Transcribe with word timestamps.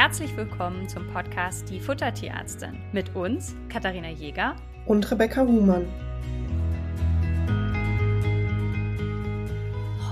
Herzlich 0.00 0.36
willkommen 0.36 0.88
zum 0.88 1.08
Podcast 1.08 1.68
Die 1.68 1.80
Futtertierärztin 1.80 2.78
mit 2.92 3.16
uns, 3.16 3.56
Katharina 3.68 4.08
Jäger 4.08 4.54
und 4.86 5.10
Rebecca 5.10 5.40
Huhmann. 5.40 5.88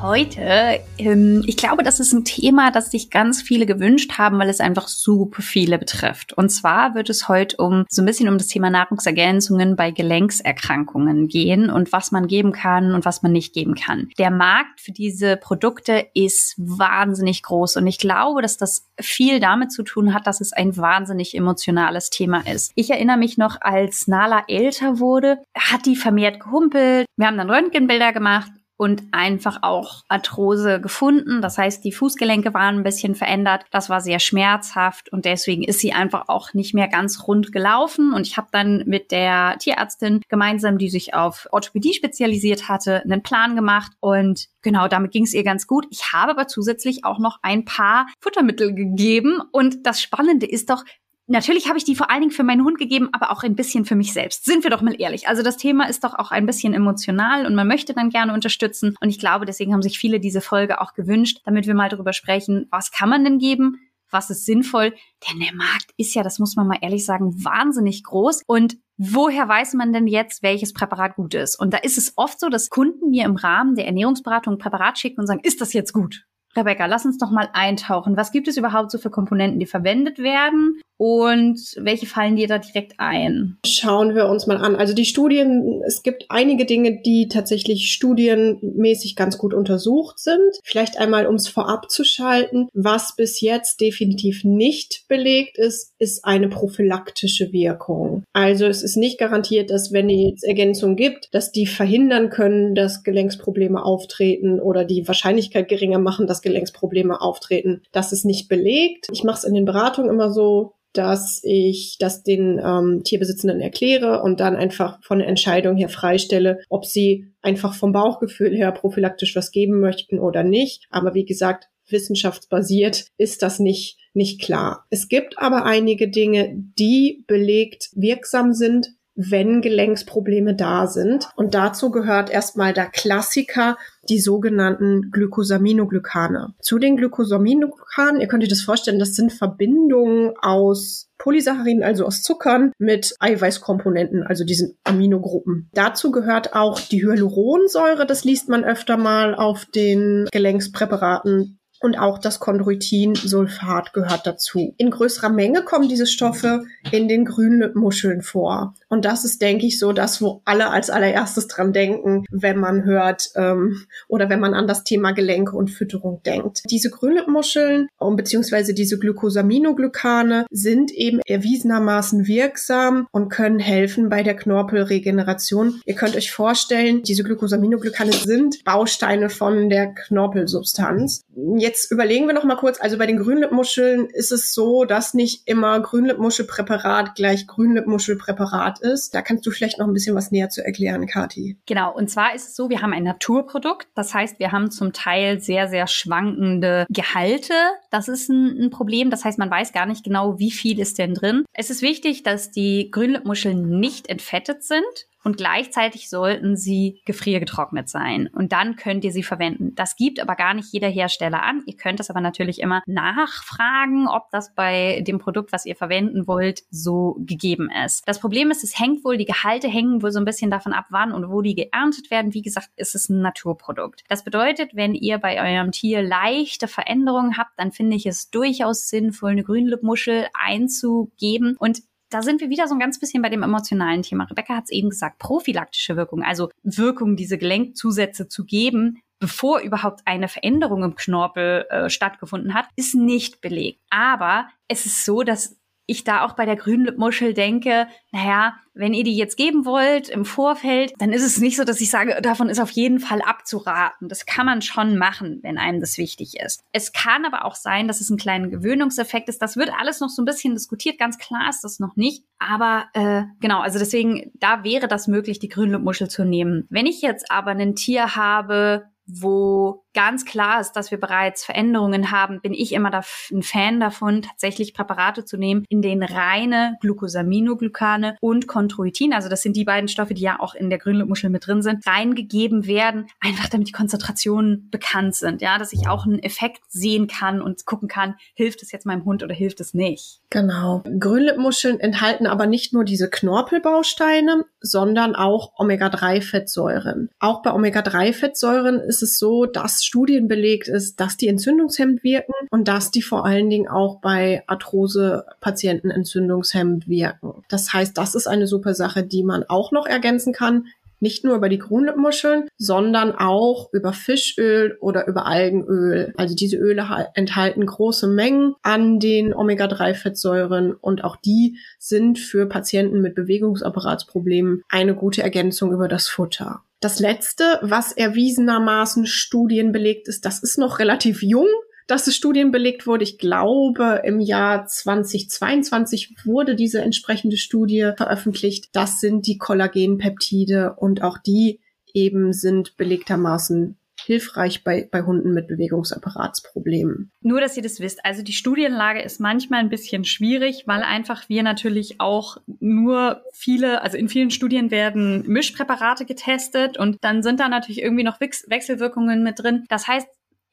Heute, 0.03 0.81
ähm, 0.99 1.43
ich 1.47 1.57
glaube, 1.57 1.83
das 1.83 2.01
ist 2.01 2.13
ein 2.13 2.25
Thema, 2.25 2.71
das 2.71 2.91
sich 2.91 3.11
ganz 3.11 3.43
viele 3.43 3.67
gewünscht 3.67 4.19
haben, 4.19 4.39
weil 4.39 4.49
es 4.49 4.61
einfach 4.61 4.89
super 4.89 5.43
viele 5.43 5.79
betrifft. 5.79 6.33
Und 6.33 6.51
zwar 6.51 6.95
wird 6.95 7.11
es 7.11 7.29
heute 7.29 7.57
um 7.59 7.85
so 7.89 8.03
ein 8.03 8.07
bisschen 8.07 8.29
um 8.29 8.39
das 8.39 8.47
Thema 8.47 8.71
Nahrungsergänzungen 8.71 9.77
bei 9.77 9.91
Gelenkserkrankungen 9.91 11.29
gehen 11.29 11.71
und 11.71 11.93
was 11.93 12.13
man 12.13 12.27
geben 12.27 12.53
kann 12.53 12.95
und 12.95 13.05
was 13.05 13.23
man 13.23 13.33
nicht 13.33 13.55
geben 13.55 13.75
kann. 13.75 14.09
Der 14.19 14.31
Markt 14.31 14.81
für 14.81 14.93
diese 14.93 15.37
Produkte 15.37 16.07
ist 16.15 16.55
wahnsinnig 16.59 17.43
groß 17.43 17.77
und 17.77 17.87
ich 17.87 17.99
glaube, 17.99 18.43
dass 18.43 18.57
das 18.57 18.87
viel 19.01 19.41
damit 19.41 19.73
zu 19.73 19.83
tun 19.83 20.15
hat, 20.15 20.27
dass 20.27 20.41
es 20.41 20.53
ein 20.53 20.77
wahnsinnig 20.77 21.35
emotionales 21.35 22.11
Thema 22.11 22.47
ist. 22.47 22.73
Ich 22.75 22.91
erinnere 22.91 23.17
mich 23.17 23.39
noch, 23.39 23.61
als 23.61 24.09
Nala 24.09 24.45
älter 24.49 24.99
wurde, 24.99 25.39
hat 25.57 25.87
die 25.87 25.97
vermehrt 25.97 26.41
gehumpelt. 26.41 27.07
Wir 27.17 27.27
haben 27.27 27.39
dann 27.39 27.51
Röntgenbilder 27.51 28.13
gemacht 28.13 28.51
und 28.77 29.03
einfach 29.13 29.63
auch 29.63 30.03
Arthrose 30.09 30.81
gefunden. 30.81 31.41
Das 31.41 31.59
heißt, 31.59 31.85
die 31.85 31.93
Fußgelenke 31.93 32.53
waren 32.55 32.77
ein 32.77 32.83
bisschen 32.83 33.15
verändert. 33.15 33.65
Das 33.71 33.89
war 33.89 34.01
sehr 34.01 34.19
schmerzhaft 34.19 35.11
und 35.13 35.25
deswegen 35.25 35.65
ist 35.65 35.81
sie 35.81 35.93
einfach 35.93 36.29
auch 36.29 36.53
nicht 36.55 36.75
mehr 36.75 36.89
ganz 36.89 37.27
rund 37.27 37.53
gelaufen. 37.53 38.13
Und 38.13 38.27
ich 38.27 38.37
habe 38.37 38.49
dann 38.53 38.85
mit 38.87 39.11
der 39.11 39.57
Tierärztin 39.59 40.21
gemeinsam, 40.29 40.79
die 40.79 40.91
sich 40.91 41.15
auf 41.15 41.49
Orthopädie 41.53 41.95
spezialisiert 41.95 42.69
hatte, 42.69 43.03
einen 43.03 43.23
Plan 43.23 43.57
gemacht 43.57 43.93
und 44.01 44.49
genau, 44.63 44.89
damit 44.89 45.13
ging 45.13 45.25
es 45.25 45.35
ihr 45.35 45.45
ganz 45.45 45.67
gut. 45.67 45.87
Ich 45.91 46.13
habe 46.13 46.33
aber 46.33 46.47
zusätzlich 46.49 47.05
auch 47.05 47.19
noch 47.19 47.39
ein 47.43 47.65
paar 47.65 48.07
Futtermittel 48.21 48.75
gegeben 48.75 49.41
und 49.53 49.87
das 49.87 50.01
Spannende 50.01 50.47
ist 50.47 50.71
doch, 50.71 50.85
Natürlich 51.29 51.69
habe 51.69 51.77
ich 51.77 51.85
die 51.85 51.97
vor 51.97 52.11
allen 52.11 52.21
Dingen 52.21 52.33
für 52.33 52.45
meinen 52.45 52.65
Hund 52.65 52.79
gegeben, 52.79 53.09
aber 53.13 53.33
auch 53.33 53.43
ein 53.43 53.57
bisschen 53.57 53.85
für 53.85 53.97
mich 53.97 54.13
selbst. 54.13 54.45
Sind 54.45 54.63
wir 54.63 54.71
doch 54.71 54.83
mal 54.83 54.95
ehrlich. 55.01 55.29
Also 55.29 55.43
das 55.43 55.57
Thema 55.57 55.89
ist 55.89 56.05
doch 56.05 56.15
auch 56.15 56.31
ein 56.31 56.47
bisschen 56.47 56.73
emotional 56.73 57.47
und 57.47 57.55
man 57.55 57.67
möchte 57.67 57.95
dann 57.95 58.11
gerne 58.11 58.33
unterstützen. 58.33 58.95
Und 59.01 59.09
ich 59.09 59.19
glaube, 59.19 59.45
deswegen 59.45 59.73
haben 59.73 59.83
sich 59.83 59.99
viele 59.99 60.21
diese 60.21 60.41
Folge 60.41 60.81
auch 60.81 60.95
gewünscht, 60.95 61.41
damit 61.45 61.67
wir 61.67 61.75
mal 61.75 61.89
darüber 61.89 62.13
sprechen, 62.13 62.67
was 62.71 62.93
kann 62.93 63.09
man 63.09 63.25
denn 63.25 63.39
geben? 63.39 63.81
Was 64.09 64.31
ist 64.31 64.47
sinnvoll? 64.47 64.95
Denn 65.29 65.41
der 65.41 65.55
Markt 65.55 65.91
ist 65.97 66.15
ja, 66.15 66.23
das 66.23 66.39
muss 66.39 66.55
man 66.55 66.69
mal 66.69 66.79
ehrlich 66.81 67.05
sagen, 67.05 67.45
wahnsinnig 67.45 68.05
groß. 68.05 68.43
Und 68.47 68.77
Woher 68.99 69.47
weiß 69.47 69.75
man 69.75 69.93
denn 69.93 70.07
jetzt, 70.07 70.43
welches 70.43 70.73
Präparat 70.73 71.17
gut 71.17 71.35
ist? 71.35 71.57
Und 71.61 71.75
da 71.75 71.79
ist 71.79 71.99
es 71.99 72.15
oft 72.17 72.41
so, 72.41 72.49
dass 72.49 72.71
Kunden 72.71 73.11
mir 73.11 73.27
im 73.27 73.37
Rahmen 73.37 73.75
der 73.75 73.87
Ernährungsberatung 73.87 74.55
ein 74.55 74.59
Präparat 74.59 74.99
schicken 74.99 75.21
und 75.21 75.27
sagen, 75.27 75.41
ist 75.43 75.61
das 75.61 75.75
jetzt 75.75 75.93
gut? 75.93 76.25
Rebecca, 76.57 76.87
lass 76.87 77.05
uns 77.05 77.19
doch 77.19 77.31
mal 77.31 77.49
eintauchen. 77.53 78.17
Was 78.17 78.33
gibt 78.33 78.49
es 78.49 78.57
überhaupt 78.57 78.91
so 78.91 78.99
für 78.99 79.11
Komponenten, 79.11 79.61
die 79.61 79.67
verwendet 79.67 80.19
werden? 80.19 80.81
und 80.99 81.59
welche 81.79 82.07
fallen 82.07 82.37
dir 82.37 82.47
da 82.47 82.59
direkt 82.59 82.95
ein? 82.99 83.59
Schauen 83.67 84.15
wir 84.15 84.29
uns 84.29 84.47
mal 84.47 84.57
an. 84.57 84.77
Also 84.77 84.95
die 84.95 85.05
Studien, 85.05 85.83
es 85.87 86.03
gibt 86.03 86.27
einige 86.29 86.65
Dinge, 86.65 87.01
die 87.05 87.29
tatsächlich 87.29 87.93
studienmäßig 87.93 89.15
ganz 89.15 89.37
gut 89.37 89.53
untersucht 89.53 90.19
sind. 90.19 90.41
Vielleicht 90.65 90.99
einmal, 90.99 91.27
um 91.27 91.35
es 91.35 91.49
vorab 91.49 91.91
zu 91.91 92.05
schalten, 92.05 92.69
was 92.73 93.15
bis 93.15 93.41
jetzt 93.41 93.81
definitiv 93.81 94.45
nicht 94.45 95.05
belegt 95.09 95.59
ist, 95.59 95.93
ist 95.99 96.25
eine 96.25 96.49
prophylaktische 96.49 97.53
Wirkung. 97.53 98.25
Also 98.33 98.67
es 98.67 98.83
ist 98.83 98.97
nicht 98.97 99.19
garantiert, 99.19 99.71
dass 99.71 99.93
wenn 99.93 100.09
es 100.09 100.43
Ergänzungen 100.43 100.97
gibt, 100.97 101.29
dass 101.33 101.53
die 101.53 101.67
verhindern 101.67 102.31
können, 102.31 102.75
dass 102.75 103.03
Gelenksprobleme 103.03 103.85
auftreten 103.85 104.61
oder 104.61 104.85
die 104.85 105.07
Wahrscheinlichkeit 105.07 105.69
geringer 105.69 105.99
machen, 105.99 106.27
dass 106.27 106.41
Gelenksprobleme 106.47 107.21
auftreten. 107.21 107.83
Das 107.93 108.13
ist 108.13 108.25
nicht 108.25 108.49
belegt. 108.49 109.09
Ich 109.13 109.25
mache 109.25 109.39
es 109.39 109.45
in 109.45 109.55
den 109.55 109.65
Beratungen 109.65 110.11
immer 110.11 110.31
so, 110.31 110.73
dass 110.93 111.41
ich 111.43 111.97
das 111.99 112.23
den 112.23 112.59
ähm, 112.59 113.03
Tierbesitzenden 113.05 113.61
erkläre 113.61 114.23
und 114.23 114.41
dann 114.41 114.57
einfach 114.57 115.03
von 115.03 115.19
der 115.19 115.29
Entscheidung 115.29 115.77
her 115.77 115.89
freistelle, 115.89 116.61
ob 116.71 116.87
sie 116.87 117.27
einfach 117.43 117.75
vom 117.75 117.93
Bauchgefühl 117.93 118.57
her 118.57 118.73
prophylaktisch 118.73 119.37
was 119.37 119.51
geben 119.51 119.79
möchten 119.81 120.19
oder 120.19 120.43
nicht. 120.43 120.87
Aber 120.91 121.15
wie 121.15 121.27
gesagt, 121.27 121.69
wissenschaftsbasiert 121.89 123.09
ist 123.19 123.43
das 123.43 123.59
nicht, 123.59 123.99
nicht 124.15 124.41
klar. 124.41 124.87
Es 124.91 125.09
gibt 125.09 125.39
aber 125.39 125.65
einige 125.65 126.09
Dinge, 126.09 126.53
die 126.79 127.25
belegt 127.27 127.91
wirksam 127.95 128.53
sind, 128.53 128.89
wenn 129.17 129.63
Gelenksprobleme 129.63 130.55
da 130.55 130.87
sind. 130.87 131.29
Und 131.37 131.55
dazu 131.55 131.91
gehört 131.91 132.31
erstmal 132.31 132.73
der 132.73 132.87
Klassiker, 132.87 133.77
die 134.09 134.21
sogenannten 134.21 135.11
Glycosaminoglycane. 135.11 136.55
Zu 136.61 136.79
den 136.79 136.97
Glycosaminoglykanen, 136.97 138.21
ihr 138.21 138.29
könnt 138.29 138.43
euch 138.43 138.49
das 138.49 138.63
vorstellen, 138.63 138.99
das 138.99 139.15
sind 139.15 139.33
Verbindungen 139.33 140.35
aus 140.41 141.09
Polysacchariden, 141.19 141.83
also 141.83 142.05
aus 142.05 142.23
Zuckern, 142.23 142.73
mit 142.79 143.17
Eiweißkomponenten, 143.19 144.23
also 144.23 144.45
diesen 144.45 144.77
Aminogruppen. 144.85 145.71
Dazu 145.73 146.11
gehört 146.11 146.55
auch 146.55 146.79
die 146.79 147.03
Hyaluronsäure, 147.03 148.07
das 148.07 148.25
liest 148.25 148.49
man 148.49 148.65
öfter 148.65 148.97
mal 148.97 149.35
auf 149.35 149.65
den 149.65 150.29
Gelenkspräparaten 150.31 151.59
und 151.81 151.99
auch 151.99 152.19
das 152.19 152.41
Chondroitinsulfat 152.41 153.93
gehört 153.93 154.27
dazu. 154.27 154.75
In 154.79 154.91
größerer 154.91 155.29
Menge 155.29 155.63
kommen 155.63 155.89
diese 155.89 156.07
Stoffe 156.07 156.65
in 156.91 157.09
den 157.09 157.25
Grünmuscheln 157.25 158.23
vor. 158.23 158.75
Und 158.89 159.05
das 159.05 159.25
ist, 159.25 159.43
denke 159.43 159.67
ich, 159.67 159.79
so 159.79 159.93
das, 159.93 160.23
wo 160.23 160.43
alle 160.45 160.71
als 160.71 160.91
allererstes 160.91 161.49
dran 161.49 161.73
denken, 161.73 162.25
wenn 162.31 162.59
man 162.59 162.85
hört 162.85 163.31
ähm, 163.35 163.85
oder 164.09 164.29
wenn 164.29 164.41
man 164.41 164.55
an 164.55 164.67
das 164.67 164.85
Thema 164.85 165.13
Gelenke 165.13 165.57
und 165.57 165.71
Fütterung 165.71 166.23
denkt. 166.25 166.63
Diese 166.71 166.91
Grünlippenmuscheln 166.91 167.89
um, 167.99 168.17
beziehungsweise 168.17 168.75
diese 168.75 168.99
Glycosaminoglycane 168.99 170.47
sind 170.51 170.93
eben 170.93 171.21
erwiesenermaßen 171.27 172.27
wirksam 172.27 173.07
und 173.13 173.29
können 173.29 173.59
helfen 173.59 174.09
bei 174.09 174.23
der 174.23 174.37
Knorpelregeneration. 174.37 175.81
Ihr 175.85 175.95
könnt 175.95 176.17
euch 176.17 176.31
vorstellen, 176.31 177.03
diese 177.03 177.25
Glycosaminoglycane 177.25 178.13
sind 178.13 178.65
Bausteine 178.65 179.31
von 179.31 179.69
der 179.69 179.95
Knorpelsubstanz. 179.95 181.23
Jetzt 181.57 181.76
überlegen 181.85 182.27
wir 182.27 182.35
noch 182.35 182.45
mal 182.45 182.57
kurz. 182.57 182.81
Also 182.81 182.99
bei 182.99 183.07
den 183.07 183.19
Grünlippenmuscheln 183.19 184.07
ist 184.07 184.33
es 184.33 184.55
so, 184.55 184.85
dass 184.85 185.15
nicht 185.15 185.47
immer 185.47 185.79
Grünlippmuschelpräparat 185.81 187.15
gleich 187.15 187.47
Grünlippmuschelpräparat 187.47 188.81
ist. 188.81 189.15
Da 189.15 189.23
kannst 189.23 189.47
du 189.47 189.51
vielleicht 189.51 189.79
noch 189.79 189.87
ein 189.87 189.93
bisschen 189.93 190.17
was 190.17 190.31
näher 190.31 190.49
zu 190.49 190.65
erklären, 190.65 191.07
Kati. 191.07 191.59
Genau. 191.67 191.95
Und 191.95 192.11
zwar 192.11 192.35
ist 192.35 192.49
es 192.49 192.57
so, 192.57 192.71
wir 192.71 192.83
haben 192.83 192.93
ein 192.93 193.05
Naturprodukt. 193.05 193.89
Das 193.95 194.15
heißt, 194.15 194.39
wir 194.39 194.53
haben 194.53 194.71
zum 194.71 194.93
Teil 194.93 195.41
sehr, 195.41 195.69
sehr 195.69 195.87
schwankende 195.87 196.87
Gehalte. 196.89 197.55
Das 197.91 198.09
ist 198.09 198.29
ein, 198.29 198.67
ein 198.67 198.71
Problem. 198.71 199.11
Das 199.11 199.25
heißt, 199.25 199.39
man 199.39 199.51
weiß 199.51 199.73
gar 199.73 199.87
nicht 199.87 200.05
genau, 200.05 200.39
wie 200.39 200.51
viel 200.51 200.81
ist 200.81 200.99
denn 200.99 201.15
drin. 201.15 201.45
Es 201.53 201.71
ist 201.71 201.83
wichtig, 201.83 202.23
dass 202.23 202.51
die 202.51 202.91
Grünlippmuscheln 202.91 203.79
nicht 203.81 204.09
entfettet 204.09 204.63
sind 204.63 205.07
und 205.27 205.39
gleichzeitig 205.39 206.09
sollten 206.09 206.57
sie 206.57 207.01
gefriergetrocknet 207.05 207.89
sein. 207.89 208.29
Und 208.33 208.53
dann 208.53 208.77
könnt 208.77 209.03
ihr 209.03 209.11
sie 209.11 209.25
verwenden. 209.25 209.75
Das 209.75 209.97
gibt 209.97 210.21
aber 210.21 210.37
gar 210.37 210.55
nicht 210.55 210.73
jeder 210.73 210.87
Hersteller 210.87 211.43
an. 211.43 211.65
Ihr 211.67 211.77
könnt 211.77 211.99
es 211.99 212.11
aber 212.11 212.21
natürlich 212.21 212.61
immer 212.61 212.81
nachfragen, 212.87 214.07
ob 214.07 214.31
das 214.31 214.55
bei 214.55 215.03
dem 215.05 215.19
Produkt, 215.19 215.51
was 215.51 215.67
ihr 215.67 215.75
verwenden 215.75 216.29
wollt, 216.29 216.63
so 216.71 217.17
gegeben 217.19 217.69
ist. 217.85 218.07
Das 218.07 218.21
Problem 218.21 218.53
ist, 218.53 218.63
es 218.63 218.79
hängt 218.79 219.05
wohl, 219.05 219.17
die 219.17 219.25
Gehalte 219.25 219.67
hängen 219.67 220.01
wohl 220.01 220.13
so 220.13 220.21
ein 220.21 220.25
bisschen 220.25 220.49
davon 220.49 220.73
ab, 220.73 220.85
wann 220.91 221.11
und 221.11 221.29
wo 221.29 221.43
die 221.43 221.57
geerntet 221.57 222.13
werden. 222.13 222.33
Wie 222.33 222.43
gesagt, 222.43 222.69
ist 222.77 222.95
es 222.95 223.09
ein 223.09 223.21
Naturprodukt. 223.21 224.05
Das 224.09 224.23
bedeutet, 224.23 224.77
wenn 224.77 224.95
ihr 224.95 225.19
bei 225.19 225.41
eurem 225.43 225.73
Tier 225.73 226.03
leichte 226.03 226.69
Veränderungen 226.69 227.37
habt, 227.37 227.59
dann 227.59 227.73
finde 227.73 227.97
ich 227.97 228.07
es 228.07 228.31
durchaus 228.31 228.89
sinnvoll, 228.89 229.33
eine 229.33 229.43
Grünlippmuschel 229.43 230.29
einzugeben. 230.35 231.57
Und 231.59 231.83
da 232.11 232.23
sind 232.23 232.41
wir 232.41 232.51
wieder 232.51 232.69
so 232.69 232.75
ein 232.75 232.81
ganz 232.81 232.99
bisschen 232.99 233.23
bei 233.23 233.29
dem 233.29 233.43
emotionalen 233.43 234.03
Thema. 234.03 234.25
Rebecca 234.25 234.57
hat 234.57 234.65
es 234.65 234.71
eben 234.71 234.91
gesagt, 234.91 235.19
prophylaktische 235.19 235.97
Wirkung, 235.97 236.23
also 236.23 236.51
Wirkung, 236.63 237.17
diese 237.17 237.39
Gelenkzusätze 237.39 238.29
zu 238.29 238.45
geben, 238.45 239.01
bevor 239.19 239.61
überhaupt 239.61 240.03
eine 240.05 240.29
Veränderung 240.29 240.85
im 240.85 240.95
Knorpel 240.95 241.67
äh, 241.71 241.91
stattgefunden 241.91 242.55
hat, 242.55 242.67
ist 242.77 242.95
nicht 242.95 243.41
belegt. 243.41 243.81
Aber 243.91 244.49
es 244.69 244.87
ist 244.87 245.05
so, 245.05 245.23
dass 245.23 245.57
ich 245.87 246.05
da 246.05 246.25
auch 246.25 246.35
bei 246.35 246.45
der 246.45 246.57
Grünlippmuschel 246.57 247.33
denke, 247.33 247.87
naja, 248.11 248.57
wenn 248.75 248.93
ihr 248.93 249.05
die 249.05 249.17
jetzt 249.17 249.37
geben 249.37 249.65
wollt 249.65 250.09
im 250.09 250.25
Vorfeld, 250.25 250.93
dann 250.99 251.13
ist 251.13 251.25
es 251.25 251.39
nicht 251.39 251.57
so, 251.57 251.65
dass 251.65 251.81
ich 251.81 251.91
sage, 251.91 252.21
davon 252.21 252.49
ist 252.49 252.61
auf 252.61 252.71
jeden 252.71 252.99
Fall 252.99 253.23
abzuraten. 253.23 254.09
Das 254.09 254.27
kann 254.27 254.47
man 254.47 254.63
schon 254.63 254.99
machen, 254.99 255.41
wenn 255.43 255.59
einem 255.59 255.81
das 255.81 255.97
wichtig 255.97 256.35
ist. 256.39 256.63
Es 256.73 256.93
kann 256.93 257.25
aber 257.25 257.45
auch 257.45 257.55
sein, 257.55 257.89
dass 257.89 258.01
es 258.01 258.11
einen 258.11 258.19
kleinen 258.19 258.51
Gewöhnungseffekt 258.51 259.29
ist. 259.29 259.41
Das 259.41 259.57
wird 259.57 259.71
alles 259.79 260.01
noch 260.01 260.11
so 260.11 260.23
ein 260.23 260.27
bisschen 260.27 260.55
diskutiert. 260.55 260.99
Ganz 260.99 261.19
klar 261.19 261.49
ist 261.49 261.63
das 261.63 261.79
noch 261.79 261.97
nicht. 261.97 262.25
Aber 262.39 262.87
äh, 262.93 263.23
genau, 263.41 263.61
also 263.61 263.79
deswegen, 263.79 264.33
da 264.35 264.65
wäre 264.65 264.89
das 264.89 265.07
möglich, 265.07 265.39
die 265.39 265.49
Grünlippmuschel 265.49 266.09
zu 266.09 266.25
nehmen. 266.25 266.67
Wenn 266.69 266.87
ich 266.87 267.01
jetzt 267.01 267.31
aber 267.31 267.53
ein 267.53 267.77
Tier 267.77 268.17
habe, 268.17 268.85
wo 269.07 269.85
ganz 269.95 270.27
klar 270.27 270.61
ist, 270.61 270.73
dass 270.73 270.91
wir 270.91 271.01
bereits 271.01 271.45
Veränderungen 271.45 272.11
haben, 272.11 272.41
bin 272.43 272.53
ich 272.53 272.73
immer 272.73 272.93
ein 273.33 273.43
Fan 273.43 273.81
davon, 273.81 274.21
tatsächlich 274.23 274.75
Präparate 274.75 275.25
zu 275.25 275.39
nehmen, 275.39 275.65
in 275.71 275.81
denen 275.81 276.03
reine 276.03 276.77
Glucosaminoglycane 276.83 278.17
und 278.21 278.47
Chondroitin, 278.47 279.15
also 279.15 279.31
das 279.31 279.43
sind 279.43 279.57
die 279.57 279.65
beiden 279.65 279.89
Stoffe, 279.89 280.13
die 280.13 280.23
ja 280.23 280.39
auch 280.39 280.55
in 280.55 280.69
der 280.69 280.79
Grünlipmuschel 280.79 281.31
mit 281.31 281.47
drin 281.47 281.63
sind, 281.63 281.87
reingegeben 281.87 282.67
werden, 282.67 283.07
einfach 283.21 283.49
damit 283.49 283.69
die 283.69 283.73
Konzentrationen 283.73 284.69
bekannt 284.71 285.15
sind, 285.15 285.41
ja, 285.41 285.57
dass 285.57 285.73
ich 285.73 285.89
auch 285.89 286.05
einen 286.05 286.19
Effekt 286.19 286.61
sehen 286.69 287.07
kann 287.07 287.41
und 287.41 287.65
gucken 287.65 287.89
kann, 287.89 288.17
hilft 288.35 288.63
es 288.63 288.73
jetzt 288.73 288.85
meinem 288.85 289.07
Hund 289.07 289.23
oder 289.23 289.35
hilft 289.35 289.61
es 289.61 289.73
nicht. 289.73 290.21
Genau. 290.29 290.83
Grünlippmuscheln 290.99 291.81
enthalten 291.81 292.27
aber 292.27 292.47
nicht 292.47 292.75
nur 292.75 292.85
diese 292.85 293.09
Knorpelbausteine, 293.09 294.45
sondern 294.61 295.15
auch 295.17 295.53
Omega-3-Fettsäuren. 295.57 297.09
Auch 297.19 297.41
bei 297.43 297.55
Omega-3-Fettsäuren 297.55 298.81
ist 298.81 298.96
es 299.03 299.19
so, 299.19 299.47
dass 299.47 299.85
Studien 299.85 300.29
belegt 300.29 300.69
ist, 300.69 301.01
dass 301.01 301.17
die 301.17 301.29
entzündungshemmend 301.29 302.03
wirken 302.05 302.33
und 302.51 302.69
dass 302.69 302.91
die 302.91 303.03
vor 303.03 303.25
allen 303.25 303.51
Dingen 303.51 303.69
auch 303.69 304.01
bei 304.01 304.43
Arthrose-Patienten 304.47 305.91
entzündungshemmend 305.91 306.89
wirken. 306.89 307.45
Das 307.49 307.73
heißt, 307.73 307.97
das 307.97 308.15
ist 308.15 308.27
eine 308.27 308.47
super 308.47 308.75
Sache, 308.75 309.03
die 309.03 309.23
man 309.23 309.45
auch 309.45 309.73
noch 309.73 309.87
ergänzen 309.87 310.33
kann. 310.33 310.67
Nicht 311.01 311.25
nur 311.25 311.37
über 311.37 311.49
die 311.49 311.59
Grünlippmuscheln, 311.59 312.49
sondern 312.57 313.13
auch 313.13 313.73
über 313.73 313.93
Fischöl 313.93 314.77
oder 314.81 315.07
über 315.07 315.27
Algenöl. 315.27 316.13
Also 316.17 316.35
diese 316.35 316.57
Öle 316.57 316.87
enthalten 317.15 317.67
große 317.67 318.07
Mengen 318.09 318.55
an 318.63 318.99
den 318.99 319.35
Omega-3-Fettsäuren 319.35 320.73
und 320.73 321.05
auch 321.05 321.17
die 321.17 321.59
sind 321.79 322.19
für 322.19 322.47
Patienten 322.47 323.01
mit 323.01 323.15
Bewegungsapparatsproblemen 323.15 324.63
eine 324.69 324.95
gute 324.95 325.23
Ergänzung 325.23 325.73
über 325.73 325.89
das 325.89 326.09
Futter. 326.09 326.63
Das 326.81 327.01
letzte, 327.01 327.59
was 327.63 327.93
erwiesenermaßen 327.93 329.07
Studien 329.07 329.73
belegt 329.73 330.09
ist, 330.09 330.27
das 330.27 330.43
ist 330.43 330.59
noch 330.59 330.79
relativ 330.79 331.23
jung, 331.23 331.49
dass 331.87 332.07
es 332.07 332.17
Studien 332.17 332.51
belegt 332.51 332.87
wurde. 332.87 333.05
Ich 333.05 333.19
glaube, 333.19 334.03
im 334.05 334.21
Jahr 334.21 334.67
2022 334.67 336.15
wurde 336.25 336.57
diese 336.57 336.83
entsprechende 336.83 337.37
Studie 337.37 337.93
veröffentlicht. 337.97 338.71
Das 338.73 339.01
sind 339.01 339.27
die 339.27 339.39
Kollagenpeptide 339.39 340.75
und 340.77 341.03
auch 341.03 341.19
die 341.19 341.61
eben 341.95 342.33
sind 342.33 342.77
belegtermaßen 342.77 343.79
hilfreich 344.05 344.63
bei, 344.63 344.89
bei 344.91 345.03
Hunden 345.03 345.33
mit 345.33 345.49
Bewegungsapparatsproblemen. 345.49 347.11
Nur, 347.23 347.41
dass 347.41 347.57
ihr 347.57 347.63
das 347.63 347.81
wisst. 347.81 348.05
Also 348.05 348.23
die 348.23 348.33
Studienlage 348.33 349.01
ist 349.01 349.21
manchmal 349.21 349.61
ein 349.61 349.69
bisschen 349.69 350.05
schwierig, 350.05 350.65
weil 350.67 350.83
einfach 350.83 351.29
wir 351.29 351.43
natürlich 351.43 352.01
auch 352.01 352.37
nur 352.61 353.23
viele, 353.33 353.83
also 353.83 353.97
in 353.97 354.09
vielen 354.09 354.31
Studien 354.31 354.71
werden 354.71 355.25
Mischpräparate 355.27 356.05
getestet 356.05 356.79
und 356.79 356.99
dann 357.03 357.23
sind 357.23 357.41
da 357.41 357.49
natürlich 357.49 357.83
irgendwie 357.83 358.05
noch 358.05 358.21
Wechselwirkungen 358.21 359.23
mit 359.23 359.41
drin. 359.41 359.65
Das 359.69 359.89
heißt, 359.89 360.07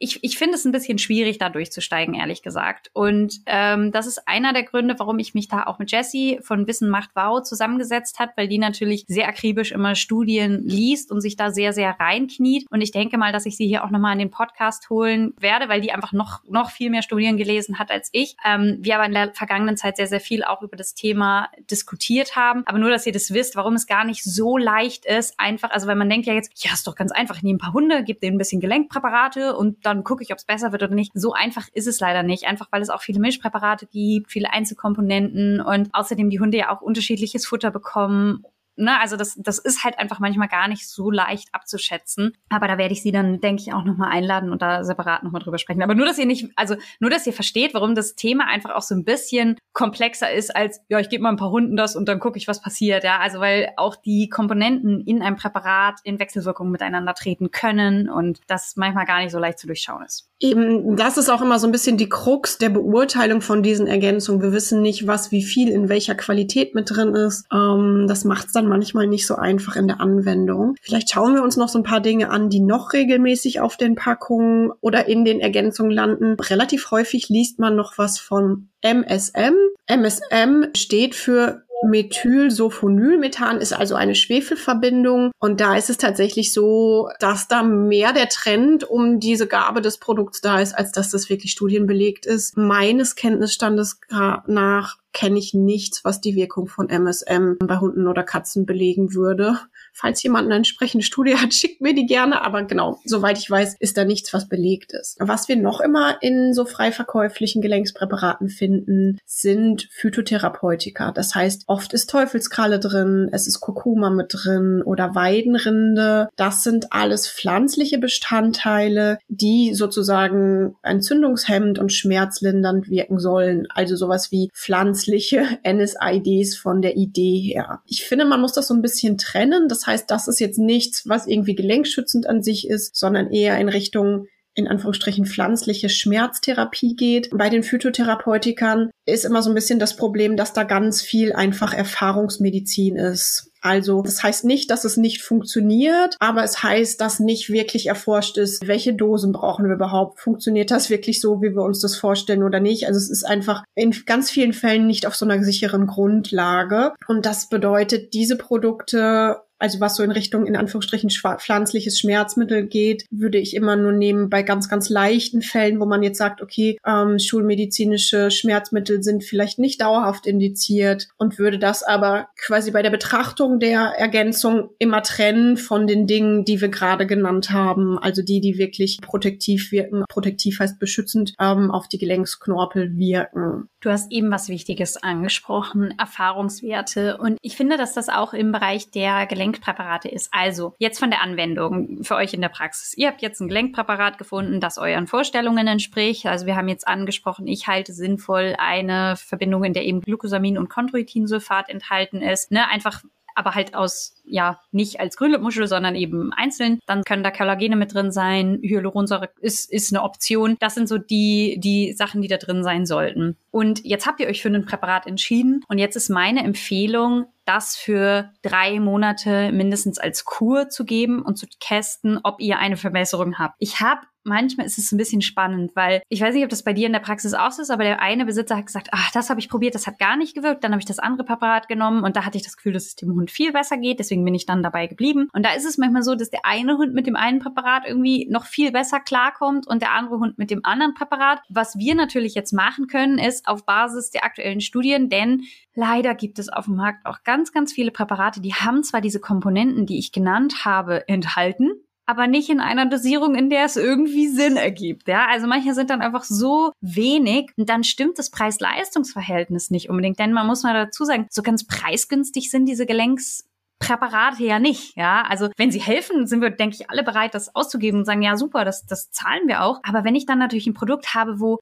ich, 0.03 0.21
ich 0.21 0.38
finde 0.38 0.55
es 0.55 0.65
ein 0.65 0.73
bisschen 0.73 0.97
schwierig, 0.97 1.38
da 1.38 1.47
durchzusteigen, 1.47 2.13
ehrlich 2.13 2.41
gesagt. 2.41 2.91
Und 2.91 3.39
ähm, 3.45 3.94
das 3.94 4.05
ist 4.05 4.27
einer 4.27 4.51
der 4.51 4.63
Gründe, 4.63 4.95
warum 4.97 5.17
ich 5.17 5.33
mich 5.33 5.47
da 5.47 5.63
auch 5.63 5.79
mit 5.79 5.91
Jessie 5.91 6.39
von 6.41 6.67
Wissen 6.67 6.89
macht 6.89 7.11
Wow 7.15 7.41
zusammengesetzt 7.41 8.19
hat, 8.19 8.31
weil 8.35 8.50
die 8.50 8.57
natürlich 8.57 9.05
sehr 9.07 9.29
akribisch 9.29 9.71
immer 9.71 9.95
Studien 9.95 10.61
liest 10.61 11.09
und 11.09 11.21
sich 11.21 11.38
da 11.38 11.51
sehr, 11.51 11.71
sehr 11.71 11.95
reinkniet. 12.01 12.67
Und 12.69 12.81
ich 12.81 12.91
denke 12.91 13.17
mal, 13.17 13.31
dass 13.31 13.45
ich 13.45 13.55
sie 13.55 13.65
hier 13.65 13.85
auch 13.85 13.91
nochmal 13.91 14.11
in 14.11 14.19
den 14.19 14.29
Podcast 14.29 14.89
holen 14.89 15.33
werde, 15.39 15.69
weil 15.69 15.79
die 15.79 15.94
einfach 15.94 16.11
noch, 16.11 16.44
noch 16.49 16.71
viel 16.71 16.89
mehr 16.89 17.01
Studien 17.01 17.38
gelesen 17.38 17.79
hat 17.79 17.89
als 17.89 18.09
ich. 18.11 18.35
Ähm, 18.45 18.79
wir 18.81 18.95
aber 18.95 19.06
in 19.06 19.13
der 19.13 19.33
vergangenen 19.33 19.77
Zeit 19.77 19.95
sehr, 19.95 20.07
sehr 20.07 20.19
viel 20.19 20.44
auch 20.44 20.61
über 20.61 20.75
das 20.75 20.95
Thema 20.95 21.47
diskutiert 21.71 22.35
haben. 22.35 22.63
Aber 22.65 22.77
nur, 22.77 22.89
dass 22.89 23.06
ihr 23.07 23.13
das 23.13 23.33
wisst, 23.33 23.56
warum 23.56 23.75
es 23.75 23.88
gar 23.88 24.03
nicht 24.03 24.25
so 24.25 24.57
leicht 24.57 25.06
ist, 25.06 25.39
einfach, 25.39 25.71
also 25.71 25.88
weil 25.88 25.95
man 25.95 26.09
denkt 26.09 26.25
ja 26.25 26.33
jetzt, 26.33 26.51
ja, 26.61 26.73
ist 26.73 26.88
doch 26.88 26.95
ganz 26.95 27.13
einfach, 27.13 27.38
ich 27.38 27.44
nehme 27.44 27.56
ein 27.56 27.59
paar 27.59 27.73
Hunde, 27.73 28.03
gebe 28.03 28.19
denen 28.19 28.35
ein 28.35 28.38
bisschen 28.38 28.59
Gelenkpräparate 28.59 29.56
und 29.56 29.85
dann 29.85 29.93
dann 29.94 30.04
gucke 30.04 30.24
ich, 30.24 30.31
ob 30.31 30.38
es 30.38 30.45
besser 30.45 30.72
wird 30.72 30.84
oder 30.84 30.94
nicht. 30.94 31.12
So 31.13 31.34
einfach 31.34 31.68
ist 31.74 31.88
es 31.88 32.00
leider 32.00 32.24
nicht, 32.24 32.45
einfach 32.45 32.68
weil 32.72 32.81
es 32.81 32.90
auch 32.90 33.01
viele 33.01 33.19
Mischpräparate 33.19 33.88
gibt, 33.88 34.31
viele 34.31 34.51
Einzelkomponenten 34.51 35.62
und 35.62 35.90
außerdem 35.94 36.30
die 36.30 36.40
Hunde 36.40 36.57
ja 36.57 36.75
auch 36.75 36.81
unterschiedliches 36.81 37.45
Futter 37.45 37.72
bekommen 37.72 38.44
ne, 38.75 38.99
also 38.99 39.17
das, 39.17 39.35
das 39.37 39.59
ist 39.59 39.83
halt 39.83 39.99
einfach 39.99 40.19
manchmal 40.19 40.47
gar 40.47 40.67
nicht 40.67 40.87
so 40.87 41.11
leicht 41.11 41.49
abzuschätzen. 41.53 42.35
Aber 42.49 42.67
da 42.67 42.77
werde 42.77 42.93
ich 42.93 43.01
sie 43.01 43.11
dann, 43.11 43.39
denke 43.39 43.61
ich, 43.61 43.73
auch 43.73 43.83
nochmal 43.83 44.11
einladen 44.11 44.51
und 44.51 44.61
da 44.61 44.83
separat 44.83 45.23
nochmal 45.23 45.41
drüber 45.41 45.57
sprechen. 45.57 45.83
Aber 45.83 45.95
nur, 45.95 46.05
dass 46.05 46.17
ihr 46.17 46.25
nicht, 46.25 46.49
also 46.55 46.75
nur, 46.99 47.09
dass 47.09 47.27
ihr 47.27 47.33
versteht, 47.33 47.73
warum 47.73 47.95
das 47.95 48.15
Thema 48.15 48.47
einfach 48.47 48.71
auch 48.71 48.81
so 48.81 48.95
ein 48.95 49.03
bisschen 49.03 49.57
komplexer 49.73 50.31
ist 50.31 50.55
als, 50.55 50.81
ja, 50.89 50.99
ich 50.99 51.09
gebe 51.09 51.23
mal 51.23 51.29
ein 51.29 51.37
paar 51.37 51.51
Hunden 51.51 51.75
das 51.75 51.95
und 51.95 52.07
dann 52.07 52.19
gucke 52.19 52.37
ich, 52.37 52.47
was 52.47 52.61
passiert. 52.61 53.03
Ja, 53.03 53.19
also 53.19 53.39
weil 53.39 53.71
auch 53.77 53.95
die 53.95 54.29
Komponenten 54.29 55.01
in 55.01 55.21
einem 55.21 55.35
Präparat 55.35 55.99
in 56.03 56.19
Wechselwirkung 56.19 56.69
miteinander 56.71 57.13
treten 57.13 57.51
können 57.51 58.09
und 58.09 58.39
das 58.47 58.75
manchmal 58.75 59.05
gar 59.05 59.19
nicht 59.21 59.31
so 59.31 59.39
leicht 59.39 59.59
zu 59.59 59.67
durchschauen 59.67 60.03
ist. 60.03 60.29
Eben, 60.44 60.98
das 60.98 61.18
ist 61.18 61.30
auch 61.30 61.42
immer 61.42 61.57
so 61.57 61.68
ein 61.68 61.72
bisschen 61.72 61.95
die 61.95 62.10
Krux 62.10 62.57
der 62.57 62.68
Beurteilung 62.68 63.40
von 63.40 63.63
diesen 63.63 63.88
Ergänzungen. 63.88 64.42
Wir 64.42 64.51
wissen 64.51 64.81
nicht, 64.81 65.07
was 65.07 65.31
wie 65.31 65.42
viel 65.42 65.69
in 65.69 65.88
welcher 65.88 66.16
Qualität 66.16 66.75
mit 66.75 66.90
drin 66.90 67.16
ist. 67.16 67.45
Ähm, 67.50 68.07
das 68.10 68.25
macht 68.25 68.48
es 68.48 68.51
dann 68.51 68.68
manchmal 68.68 69.07
nicht 69.07 69.25
so 69.25 69.36
einfach 69.36 69.78
in 69.78 69.88
der 69.88 70.01
Anwendung. 70.01 70.75
Vielleicht 70.81 71.10
schauen 71.10 71.34
wir 71.34 71.44
uns 71.44 71.56
noch 71.56 71.69
so 71.69 71.80
ein 71.80 71.86
paar 71.86 72.01
Dinge 72.01 72.30
an, 72.30 72.50
die 72.50 72.60
noch 72.60 72.92
regelmäßig 72.92 73.62
auf 73.62 73.78
den 73.78 73.95
Packungen 73.95 74.72
oder 74.81 75.07
in 75.07 75.24
den 75.24 75.40
Ergänzungen 75.40 75.94
landen. 75.94 76.34
Relativ 76.38 76.92
häufig 76.92 77.30
liest 77.30 77.60
man 77.60 77.78
noch 77.78 77.98
was 77.98 78.19
von 78.19 78.68
MSM. 78.81 79.56
MSM 79.88 80.66
steht 80.75 81.16
für 81.16 81.62
Methylsulfonylmethan 81.83 83.59
ist 83.59 83.74
also 83.74 83.95
eine 83.95 84.15
Schwefelverbindung 84.15 85.31
und 85.39 85.59
da 85.59 85.75
ist 85.75 85.89
es 85.89 85.97
tatsächlich 85.97 86.53
so, 86.53 87.09
dass 87.19 87.47
da 87.47 87.63
mehr 87.63 88.13
der 88.13 88.30
Trend 88.30 88.83
um 88.83 89.19
diese 89.19 89.47
Gabe 89.47 89.81
des 89.81 89.97
Produkts 89.97 90.41
da 90.41 90.59
ist, 90.59 90.74
als 90.74 90.91
dass 90.91 91.12
das 91.12 91.30
wirklich 91.30 91.51
studienbelegt 91.51 92.25
ist. 92.25 92.57
Meines 92.57 93.15
Kenntnisstandes 93.15 94.00
nach 94.47 94.97
kenne 95.13 95.38
ich 95.38 95.53
nichts, 95.53 96.03
was 96.03 96.21
die 96.21 96.35
Wirkung 96.35 96.68
von 96.68 96.89
MSM 96.89 97.57
bei 97.59 97.77
Hunden 97.77 98.07
oder 98.07 98.24
Katzen 98.24 98.65
belegen 98.65 99.13
würde. 99.13 99.59
Falls 99.94 100.24
jemand 100.24 100.45
eine 100.45 100.56
entsprechende 100.56 101.06
Studie 101.06 101.36
hat, 101.36 101.54
schickt 101.54 101.81
mir 101.81 101.94
die 101.94 102.06
gerne. 102.06 102.42
Aber 102.42 102.63
genau, 102.63 103.00
soweit 103.06 103.38
ich 103.38 103.50
weiß, 103.50 103.75
ist 103.80 103.98
da 103.98 104.06
nichts, 104.06 104.34
was 104.34 104.50
belegt 104.50 104.94
ist. 104.94 105.18
Was 105.19 105.48
wir 105.48 105.56
noch 105.56 105.80
immer 105.80 106.18
in 106.22 106.54
so 106.54 106.66
frei 106.66 106.92
verkäuflichen 106.92 107.62
Gelenkspräparaten 107.62 108.50
finden, 108.50 109.19
sind 109.25 109.88
Phytotherapeutika. 109.92 111.12
Das 111.12 111.36
heißt, 111.36 111.63
oft 111.68 111.94
ist 111.94 112.10
Teufelskralle 112.10 112.80
drin, 112.80 113.30
es 113.31 113.48
ist 113.48 113.60
Kurkuma 113.60 114.10
mit 114.10 114.28
drin 114.31 114.81
oder 114.84 115.16
Weidenrinde. 115.16 116.30
Das 116.36 116.63
sind 116.63 116.92
alles 116.92 117.30
pflanzliche 117.30 118.00
Bestandteile, 118.00 119.19
die 119.28 119.74
sozusagen 119.74 120.75
entzündungshemmend 120.81 121.80
und 121.80 121.94
schmerzlindernd 121.94 122.90
wirken 122.90 123.19
sollen. 123.19 123.68
Also 123.69 123.95
sowas 123.95 124.31
wie 124.31 124.50
pflanzliche 124.54 125.45
NSIDs 125.68 126.56
von 126.57 126.81
der 126.81 126.98
Idee 126.98 127.40
her. 127.40 127.81
Ich 127.86 128.06
finde, 128.06 128.25
man 128.25 128.42
muss 128.42 128.54
das 128.54 128.68
so 128.68 128.74
ein 128.74 128.81
bisschen 128.81 129.18
trennen. 129.18 129.68
Das 129.68 129.82
heißt, 129.88 130.09
das 130.09 130.27
ist 130.27 130.39
jetzt 130.39 130.59
nichts, 130.59 131.03
was 131.07 131.27
irgendwie 131.27 131.56
gelenkschützend 131.56 132.27
an 132.27 132.44
sich 132.44 132.68
ist, 132.68 132.95
sondern 132.95 133.31
eher 133.31 133.57
in 133.57 133.69
Richtung 133.69 134.27
in 134.56 134.68
Anführungsstrichen 134.68 135.25
pflanzliche 135.25 135.90
Schmerztherapie 135.90 136.95
geht. 136.95 137.30
Bei 137.31 137.49
den 137.49 137.63
Phytotherapeutikern 137.63 138.92
ist 139.06 139.25
immer 139.25 139.42
so 139.42 139.49
ein 139.49 139.56
bisschen 139.56 139.80
das 139.80 139.95
Problem, 139.95 140.37
dass 140.37 140.54
da 140.54 140.63
ganz 140.63 141.02
viel 141.02 141.33
einfach 141.33 141.73
Erfahrungsmedizin 141.73 142.95
ist. 142.95 143.52
Also 143.61 144.02
das 144.02 144.21
heißt 144.21 144.44
nicht, 144.44 144.69
dass 144.69 144.83
es 144.83 144.97
nicht 144.97 145.21
funktioniert, 145.21 146.18
aber 146.19 146.44
es 146.44 146.61
heißt, 146.61 146.99
dass 146.99 147.19
nicht 147.19 147.49
wirklich 147.49 147.87
erforscht 147.87 148.37
ist, 148.37 148.68
welche 148.68 148.94
Dosen 148.94 149.31
brauchen 149.31 149.66
wir 149.66 149.75
überhaupt. 149.75 150.19
Funktioniert 150.19 150.69
das 150.69 150.90
wirklich 150.90 151.21
so, 151.21 151.42
wie 151.42 151.56
wir 151.56 151.63
uns 151.63 151.80
das 151.80 151.95
vorstellen 151.95 152.44
oder 152.44 152.59
nicht? 152.59 152.87
Also 152.87 152.97
es 152.97 153.09
ist 153.09 153.23
einfach 153.23 153.63
in 153.73 153.95
ganz 154.06 154.30
vielen 154.30 154.52
Fällen 154.52 154.85
nicht 154.85 155.07
auf 155.07 155.16
so 155.16 155.25
einer 155.25 155.42
sicheren 155.44 155.87
Grundlage. 155.87 156.92
Und 157.07 157.25
das 157.25 157.47
bedeutet, 157.47 158.13
diese 158.13 158.37
Produkte 158.37 159.37
also 159.63 159.79
was 159.79 159.95
so 159.95 160.03
in 160.03 160.11
Richtung 160.11 160.45
in 160.45 160.57
Anführungsstrichen 160.57 161.09
pflanzliches 161.09 161.97
Schmerzmittel 161.97 162.67
geht, 162.67 163.05
würde 163.09 163.37
ich 163.37 163.55
immer 163.55 163.77
nur 163.77 163.93
nehmen 163.93 164.29
bei 164.29 164.43
ganz, 164.43 164.67
ganz 164.67 164.89
leichten 164.89 165.41
Fällen, 165.41 165.79
wo 165.79 165.85
man 165.85 166.03
jetzt 166.03 166.17
sagt, 166.17 166.41
okay, 166.41 166.77
ähm, 166.85 167.17
schulmedizinische 167.17 168.29
Schmerzmittel 168.29 169.01
sind 169.01 169.23
vielleicht 169.23 169.59
nicht 169.59 169.79
dauerhaft 169.79 170.27
indiziert 170.27 171.07
und 171.17 171.39
würde 171.39 171.59
das 171.59 171.81
aber 171.81 172.27
quasi 172.37 172.71
bei 172.71 172.81
der 172.81 172.89
Betrachtung 172.89 173.61
der 173.61 173.93
Ergänzung 173.97 174.71
immer 174.79 175.01
trennen 175.01 175.55
von 175.55 175.87
den 175.87 176.07
Dingen, 176.07 176.43
die 176.43 176.59
wir 176.59 176.67
gerade 176.67 177.07
genannt 177.07 177.51
haben, 177.51 177.97
also 177.97 178.21
die, 178.21 178.41
die 178.41 178.57
wirklich 178.57 178.99
protektiv 179.01 179.71
wirken. 179.71 180.03
Protektiv 180.09 180.59
heißt 180.59 180.77
beschützend 180.77 181.35
ähm, 181.39 181.71
auf 181.71 181.87
die 181.87 181.99
Gelenksknorpel 181.99 182.97
wirken. 182.97 183.69
Du 183.83 183.90
hast 183.90 184.13
eben 184.13 184.31
was 184.31 184.47
Wichtiges 184.47 184.95
angesprochen, 184.95 185.94
Erfahrungswerte. 185.99 187.18
Und 187.18 187.37
ich 187.42 187.57
finde, 187.57 187.75
dass 187.75 187.94
das 187.94 188.07
auch 188.07 188.33
im 188.33 188.54
Bereich 188.54 188.92
der 188.92 189.25
Gelenkpräparate 189.25 190.07
ist. 190.07 190.30
Also 190.31 190.73
jetzt 190.80 190.99
von 190.99 191.09
der 191.09 191.21
Anwendung 191.21 192.02
für 192.02 192.16
euch 192.16 192.33
in 192.33 192.40
der 192.40 192.47
Praxis. 192.47 192.94
Ihr 192.97 193.09
habt 193.09 193.21
jetzt 193.21 193.42
ein 193.42 193.49
Gelenkpräparat 193.49 194.18
gefunden, 194.18 194.61
das 194.61 194.78
euren 194.78 195.06
Vorstellungen 195.06 195.68
entspricht. 195.68 196.25
Also 196.28 196.45
wir 196.45 196.56
haben 196.56 196.69
jetzt 196.69 196.87
angesprochen, 196.87 197.45
ich 197.45 197.68
halte 197.68 197.92
sinnvoll 197.92 198.56
eine 198.57 199.18
Verbindung, 199.18 199.66
in 199.66 199.73
der 199.73 199.83
eben 199.83 199.99
Glucosamin 199.99 200.57
und 200.57 200.69
Chondroitinsulfat 200.69 201.68
enthalten 201.68 202.21
ist. 202.21 202.52
Ne? 202.52 202.69
Einfach 202.69 203.04
aber 203.35 203.56
halt 203.56 203.75
aus, 203.75 204.21
ja, 204.25 204.59
nicht 204.71 204.99
als 204.99 205.18
Grünlipmuschel, 205.18 205.68
sondern 205.68 205.95
eben 205.95 206.31
einzeln. 206.33 206.80
Dann 206.85 207.04
können 207.04 207.23
da 207.23 207.31
Kollagene 207.31 207.75
mit 207.75 207.94
drin 207.94 208.11
sein, 208.11 208.59
Hyaluronsäure 208.61 209.30
ist, 209.40 209.71
ist 209.71 209.94
eine 209.94 210.04
Option. 210.04 210.57
Das 210.59 210.75
sind 210.75 210.87
so 210.87 210.97
die, 210.97 211.57
die 211.59 211.94
Sachen, 211.94 212.21
die 212.21 212.28
da 212.28 212.37
drin 212.37 212.63
sein 212.63 212.85
sollten. 212.85 213.37
Und 213.52 213.83
jetzt 213.85 214.06
habt 214.06 214.19
ihr 214.19 214.28
euch 214.28 214.42
für 214.42 214.49
ein 214.49 214.66
Präparat 214.66 215.07
entschieden 215.07 215.63
und 215.68 215.78
jetzt 215.78 215.95
ist 215.95 216.09
meine 216.09 216.44
Empfehlung, 216.44 217.25
das 217.45 217.75
für 217.75 218.31
drei 218.42 218.80
Monate 218.80 219.52
mindestens 219.52 219.99
als 219.99 220.25
Kur 220.25 220.69
zu 220.69 220.85
geben 220.85 221.21
und 221.21 221.37
zu 221.37 221.45
testen, 221.59 222.19
ob 222.23 222.40
ihr 222.40 222.57
eine 222.57 222.78
Verbesserung 222.78 223.37
habt. 223.37 223.56
Ich 223.59 223.81
habe 223.81 224.02
manchmal 224.23 224.65
ist 224.65 224.77
es 224.77 224.92
ein 224.92 224.97
bisschen 224.97 225.21
spannend, 225.21 225.75
weil 225.75 226.01
ich 226.09 226.21
weiß 226.21 226.33
nicht, 226.33 226.44
ob 226.44 226.49
das 226.49 226.63
bei 226.63 226.73
dir 226.73 226.87
in 226.87 226.94
der 226.94 226.99
Praxis 226.99 227.33
auch 227.33 227.51
so 227.51 227.61
ist, 227.61 227.69
aber 227.69 227.83
der 227.83 228.01
eine 228.01 228.25
Besitzer 228.25 228.57
hat 228.57 228.65
gesagt, 228.65 228.89
ach, 228.92 229.11
das 229.11 229.30
habe 229.30 229.39
ich 229.39 229.49
probiert, 229.49 229.75
das 229.75 229.87
hat 229.87 229.99
gar 229.99 230.18
nicht 230.18 230.35
gewirkt. 230.35 230.63
Dann 230.63 230.71
habe 230.71 230.80
ich 230.80 230.85
das 230.85 230.99
andere 230.99 231.25
Präparat 231.25 231.68
genommen 231.68 232.03
und 232.03 232.15
da 232.15 232.25
hatte 232.25 232.37
ich 232.37 232.44
das 232.44 232.57
Gefühl, 232.57 232.73
dass 232.73 232.85
es 232.85 232.95
dem 232.95 233.13
Hund 233.13 233.31
viel 233.31 233.51
besser 233.51 233.77
geht. 233.77 233.99
Deswegen 233.99 234.23
bin 234.25 234.35
ich 234.35 234.45
dann 234.45 234.63
dabei 234.63 234.87
geblieben. 234.87 235.30
Und 235.33 235.45
da 235.45 235.53
ist 235.53 235.65
es 235.65 235.77
manchmal 235.77 236.03
so, 236.03 236.15
dass 236.15 236.30
der 236.30 236.45
eine 236.45 236.77
Hund 236.77 236.94
mit 236.94 237.07
dem 237.07 237.15
einen 237.15 237.39
Präparat 237.39 237.83
irgendwie 237.87 238.27
noch 238.30 238.45
viel 238.45 238.71
besser 238.71 238.99
klarkommt 238.99 239.68
und 239.68 239.81
der 239.81 239.94
andere 239.94 240.19
Hund 240.19 240.37
mit 240.37 240.51
dem 240.51 240.63
anderen 240.63 240.94
Präparat. 240.94 241.42
Was 241.49 241.77
wir 241.77 241.95
natürlich 241.95 242.35
jetzt 242.35 242.53
machen 242.53 242.87
können, 242.87 243.18
ist 243.18 243.47
auf 243.47 243.65
Basis 243.65 244.09
der 244.09 244.23
aktuellen 244.23 244.61
Studien, 244.61 245.09
denn 245.09 245.44
leider 245.75 246.15
gibt 246.15 246.39
es 246.39 246.49
auf 246.49 246.65
dem 246.65 246.75
Markt 246.75 247.06
auch 247.06 247.23
ganz, 247.23 247.51
ganz 247.51 247.73
viele 247.73 247.92
Präparate, 247.92 248.42
die 248.42 248.53
haben 248.53 248.83
zwar 248.83 249.01
diese 249.01 249.19
Komponenten, 249.19 249.85
die 249.85 249.99
ich 249.99 250.11
genannt 250.11 250.65
habe, 250.65 251.07
enthalten, 251.07 251.71
aber 252.06 252.28
nicht 252.28 252.50
in 252.50 252.60
einer 252.60 252.86
Dosierung, 252.86 253.36
in 253.36 253.50
der 253.50 253.66
es 253.66 253.76
irgendwie 253.76 254.28
Sinn 254.28 254.57
ergibt. 254.57 255.07
Ja, 255.07 255.28
also 255.28 255.48
manche 255.48 255.74
sind 255.74 255.90
dann 255.90 256.02
einfach 256.02 256.24
so 256.24 256.72
wenig 256.81 257.52
und 257.57 257.69
dann 257.69 257.83
stimmt 257.83 258.19
das 258.19 258.30
Preis-Leistungs-Verhältnis 258.30 259.72
nicht 259.72 259.90
unbedingt, 259.90 260.19
denn 260.19 260.33
man 260.33 260.48
muss 260.48 260.64
mal 260.64 260.74
dazu 260.74 261.06
sagen, 261.06 261.28
so 261.30 261.42
ganz 261.42 261.66
preisgünstig 261.66 262.50
sind 262.50 262.66
diese 262.66 262.86
Gelenks 262.86 263.45
Präparate 263.80 264.44
ja 264.44 264.60
nicht, 264.60 264.95
ja. 264.95 265.24
Also 265.28 265.50
wenn 265.57 265.72
sie 265.72 265.81
helfen, 265.81 266.26
sind 266.26 266.42
wir, 266.42 266.52
denke 266.52 266.78
ich, 266.80 266.90
alle 266.90 267.04
bereit, 267.04 267.33
das 267.33 267.54
auszugeben 267.54 268.00
und 268.00 268.06
sagen, 268.06 268.22
ja, 268.22 268.38
super, 268.38 268.64
das, 268.64 268.86
das 268.86 269.12
zahlen 269.12 269.48
wir 269.48 269.64
auch. 269.64 269.81
Aber 269.83 270.06
wenn 270.06 270.16
ich 270.16 270.26
dann 270.26 270.40
natürlich 270.40 270.68
ein 270.68 270.74
Produkt 270.74 271.14
habe, 271.14 271.40
wo 271.40 271.60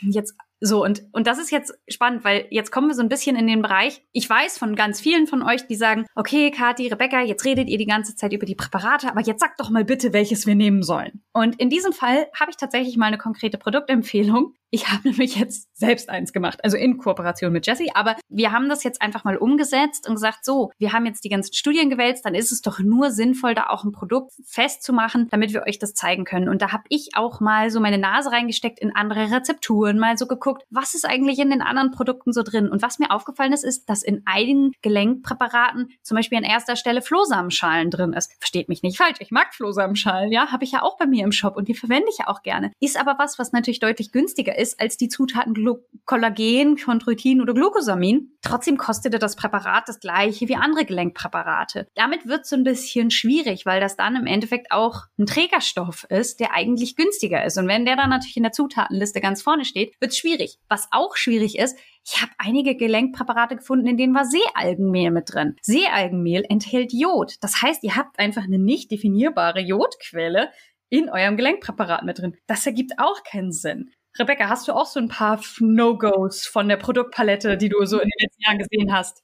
jetzt 0.00 0.34
so, 0.60 0.84
und, 0.84 1.02
und 1.12 1.26
das 1.26 1.38
ist 1.38 1.50
jetzt 1.50 1.72
spannend, 1.88 2.22
weil 2.22 2.46
jetzt 2.50 2.70
kommen 2.70 2.88
wir 2.88 2.94
so 2.94 3.02
ein 3.02 3.08
bisschen 3.08 3.34
in 3.34 3.46
den 3.46 3.62
Bereich. 3.62 4.02
Ich 4.12 4.28
weiß 4.28 4.58
von 4.58 4.76
ganz 4.76 5.00
vielen 5.00 5.26
von 5.26 5.42
euch, 5.42 5.66
die 5.66 5.74
sagen, 5.74 6.04
okay, 6.14 6.50
Kathi, 6.50 6.88
Rebecca, 6.88 7.22
jetzt 7.22 7.46
redet 7.46 7.68
ihr 7.68 7.78
die 7.78 7.86
ganze 7.86 8.14
Zeit 8.14 8.34
über 8.34 8.44
die 8.44 8.54
Präparate, 8.54 9.08
aber 9.08 9.22
jetzt 9.22 9.40
sagt 9.40 9.58
doch 9.58 9.70
mal 9.70 9.84
bitte, 9.84 10.12
welches 10.12 10.46
wir 10.46 10.54
nehmen 10.54 10.82
sollen. 10.82 11.22
Und 11.32 11.58
in 11.58 11.70
diesem 11.70 11.94
Fall 11.94 12.26
habe 12.38 12.50
ich 12.50 12.58
tatsächlich 12.58 12.98
mal 12.98 13.06
eine 13.06 13.18
konkrete 13.18 13.56
Produktempfehlung. 13.56 14.54
Ich 14.70 14.88
habe 14.88 15.00
nämlich 15.08 15.36
jetzt 15.36 15.68
selbst 15.76 16.08
eins 16.08 16.32
gemacht, 16.32 16.62
also 16.62 16.76
in 16.76 16.98
Kooperation 16.98 17.52
mit 17.52 17.66
Jesse. 17.66 17.88
Aber 17.94 18.16
wir 18.28 18.52
haben 18.52 18.68
das 18.68 18.84
jetzt 18.84 19.02
einfach 19.02 19.24
mal 19.24 19.36
umgesetzt 19.36 20.08
und 20.08 20.14
gesagt, 20.14 20.44
so, 20.44 20.70
wir 20.78 20.92
haben 20.92 21.06
jetzt 21.06 21.24
die 21.24 21.28
ganzen 21.28 21.54
Studien 21.54 21.90
gewälzt, 21.90 22.24
dann 22.24 22.34
ist 22.34 22.52
es 22.52 22.62
doch 22.62 22.78
nur 22.78 23.10
sinnvoll, 23.10 23.54
da 23.54 23.68
auch 23.68 23.84
ein 23.84 23.92
Produkt 23.92 24.32
festzumachen, 24.44 25.28
damit 25.30 25.52
wir 25.52 25.64
euch 25.66 25.78
das 25.78 25.94
zeigen 25.94 26.24
können. 26.24 26.48
Und 26.48 26.62
da 26.62 26.72
habe 26.72 26.84
ich 26.88 27.10
auch 27.14 27.40
mal 27.40 27.70
so 27.70 27.80
meine 27.80 27.98
Nase 27.98 28.30
reingesteckt 28.30 28.78
in 28.78 28.94
andere 28.94 29.30
Rezepturen, 29.30 29.98
mal 29.98 30.16
so 30.16 30.26
geguckt, 30.26 30.62
was 30.70 30.94
ist 30.94 31.04
eigentlich 31.04 31.38
in 31.38 31.50
den 31.50 31.62
anderen 31.62 31.90
Produkten 31.90 32.32
so 32.32 32.42
drin. 32.42 32.68
Und 32.68 32.82
was 32.82 32.98
mir 32.98 33.10
aufgefallen 33.10 33.52
ist, 33.52 33.64
ist, 33.64 33.88
dass 33.88 34.02
in 34.02 34.22
einigen 34.26 34.72
Gelenkpräparaten 34.82 35.88
zum 36.02 36.16
Beispiel 36.16 36.38
an 36.38 36.44
erster 36.44 36.76
Stelle 36.76 37.02
Flohsamenschalen 37.02 37.90
drin 37.90 38.12
ist. 38.12 38.32
Versteht 38.38 38.68
mich 38.68 38.82
nicht 38.82 38.98
falsch, 38.98 39.16
ich 39.20 39.30
mag 39.30 39.54
Flohsamenschalen, 39.54 40.30
ja, 40.30 40.52
habe 40.52 40.64
ich 40.64 40.72
ja 40.72 40.82
auch 40.82 40.96
bei 40.98 41.06
mir 41.06 41.24
im 41.24 41.32
Shop 41.32 41.56
und 41.56 41.68
die 41.68 41.74
verwende 41.74 42.08
ich 42.10 42.18
ja 42.18 42.28
auch 42.28 42.42
gerne. 42.42 42.72
Ist 42.80 43.00
aber 43.00 43.16
was, 43.18 43.38
was 43.38 43.52
natürlich 43.52 43.80
deutlich 43.80 44.12
günstiger 44.12 44.58
ist 44.58 44.59
als 44.78 44.96
die 44.96 45.08
Zutaten 45.08 45.54
Glu 45.54 45.78
Kollagen, 46.04 46.76
Chondroitin 46.76 47.40
oder 47.40 47.54
Glucosamin. 47.54 48.32
Trotzdem 48.42 48.76
kostete 48.76 49.18
das 49.18 49.36
Präparat 49.36 49.88
das 49.88 50.00
gleiche 50.00 50.48
wie 50.48 50.56
andere 50.56 50.84
Gelenkpräparate. 50.84 51.86
Damit 51.94 52.26
wird 52.26 52.42
es 52.42 52.48
so 52.48 52.56
ein 52.56 52.64
bisschen 52.64 53.10
schwierig, 53.10 53.64
weil 53.64 53.80
das 53.80 53.96
dann 53.96 54.16
im 54.16 54.26
Endeffekt 54.26 54.72
auch 54.72 55.04
ein 55.18 55.26
Trägerstoff 55.26 56.04
ist, 56.08 56.40
der 56.40 56.52
eigentlich 56.52 56.96
günstiger 56.96 57.44
ist. 57.44 57.58
Und 57.58 57.68
wenn 57.68 57.84
der 57.84 57.96
dann 57.96 58.10
natürlich 58.10 58.36
in 58.36 58.42
der 58.42 58.52
Zutatenliste 58.52 59.20
ganz 59.20 59.42
vorne 59.42 59.64
steht, 59.64 59.94
wird 60.00 60.12
es 60.12 60.18
schwierig. 60.18 60.58
Was 60.68 60.88
auch 60.90 61.16
schwierig 61.16 61.58
ist, 61.58 61.78
ich 62.04 62.20
habe 62.22 62.32
einige 62.38 62.76
Gelenkpräparate 62.76 63.56
gefunden, 63.56 63.86
in 63.86 63.96
denen 63.96 64.14
war 64.14 64.24
Seealgenmehl 64.24 65.10
mit 65.10 65.32
drin. 65.32 65.56
Seealgenmehl 65.62 66.44
enthält 66.48 66.92
Jod. 66.92 67.34
Das 67.40 67.62
heißt, 67.62 67.84
ihr 67.84 67.94
habt 67.94 68.18
einfach 68.18 68.44
eine 68.44 68.58
nicht 68.58 68.90
definierbare 68.90 69.60
Jodquelle 69.60 70.50
in 70.88 71.08
eurem 71.08 71.36
Gelenkpräparat 71.36 72.02
mit 72.04 72.18
drin. 72.18 72.36
Das 72.46 72.66
ergibt 72.66 72.94
auch 72.98 73.22
keinen 73.22 73.52
Sinn. 73.52 73.92
Rebecca, 74.18 74.48
hast 74.48 74.66
du 74.68 74.72
auch 74.72 74.86
so 74.86 74.98
ein 74.98 75.08
paar 75.08 75.40
No-Gos 75.60 76.46
von 76.46 76.68
der 76.68 76.76
Produktpalette, 76.76 77.56
die 77.56 77.68
du 77.68 77.84
so 77.86 78.00
in 78.00 78.08
den 78.08 78.26
letzten 78.26 78.42
Jahren 78.42 78.58
gesehen 78.58 78.92
hast? 78.92 79.22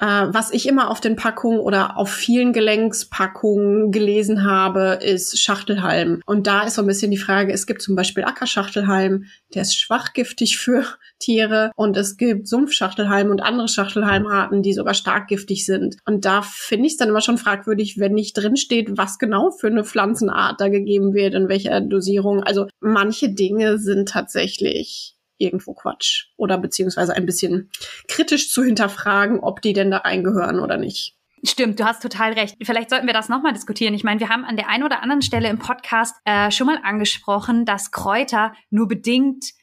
Äh, 0.00 0.28
was 0.32 0.50
ich 0.50 0.66
immer 0.66 0.90
auf 0.90 1.00
den 1.00 1.16
Packungen 1.16 1.60
oder 1.60 1.98
auf 1.98 2.10
vielen 2.10 2.52
Gelenkspackungen 2.52 3.92
gelesen 3.92 4.44
habe, 4.44 4.98
ist 5.02 5.38
Schachtelhalm. 5.38 6.22
Und 6.24 6.46
da 6.46 6.62
ist 6.62 6.76
so 6.76 6.82
ein 6.82 6.86
bisschen 6.86 7.10
die 7.10 7.18
Frage, 7.18 7.52
es 7.52 7.66
gibt 7.66 7.82
zum 7.82 7.96
Beispiel 7.96 8.24
Ackerschachtelhalm, 8.24 9.26
der 9.54 9.62
ist 9.62 9.78
schwachgiftig 9.78 10.58
für 10.58 10.84
Tiere 11.18 11.70
und 11.76 11.98
es 11.98 12.16
gibt 12.16 12.48
Sumpfschachtelhalm 12.48 13.30
und 13.30 13.42
andere 13.42 13.68
Schachtelhalmarten, 13.68 14.62
die 14.62 14.72
sogar 14.72 14.94
stark 14.94 15.28
giftig 15.28 15.66
sind. 15.66 15.96
Und 16.06 16.24
da 16.24 16.40
finde 16.42 16.86
ich 16.86 16.94
es 16.94 16.98
dann 16.98 17.10
immer 17.10 17.20
schon 17.20 17.36
fragwürdig, 17.36 17.98
wenn 17.98 18.14
nicht 18.14 18.32
drinsteht, 18.32 18.96
was 18.96 19.18
genau 19.18 19.50
für 19.50 19.66
eine 19.66 19.84
Pflanzenart 19.84 20.60
da 20.60 20.68
gegeben 20.68 21.12
wird, 21.12 21.34
in 21.34 21.48
welcher 21.48 21.80
Dosierung. 21.82 22.42
Also 22.42 22.68
manche 22.80 23.28
Dinge 23.28 23.78
sind 23.78 24.08
tatsächlich 24.08 25.16
irgendwo 25.40 25.74
Quatsch 25.74 26.26
oder 26.36 26.58
beziehungsweise 26.58 27.14
ein 27.14 27.26
bisschen 27.26 27.70
kritisch 28.08 28.52
zu 28.52 28.62
hinterfragen, 28.62 29.40
ob 29.40 29.62
die 29.62 29.72
denn 29.72 29.90
da 29.90 29.98
reingehören 29.98 30.60
oder 30.60 30.76
nicht. 30.76 31.16
Stimmt, 31.42 31.80
du 31.80 31.84
hast 31.84 32.02
total 32.02 32.34
recht. 32.34 32.56
Vielleicht 32.62 32.90
sollten 32.90 33.06
wir 33.06 33.14
das 33.14 33.30
nochmal 33.30 33.54
diskutieren. 33.54 33.94
Ich 33.94 34.04
meine, 34.04 34.20
wir 34.20 34.28
haben 34.28 34.44
an 34.44 34.56
der 34.56 34.68
einen 34.68 34.84
oder 34.84 35.02
anderen 35.02 35.22
Stelle 35.22 35.48
im 35.48 35.58
Podcast 35.58 36.14
äh, 36.26 36.50
schon 36.50 36.66
mal 36.66 36.78
angesprochen, 36.82 37.64
dass 37.64 37.90
Kräuter 37.90 38.52
nur 38.68 38.88
bedingt 38.88 39.54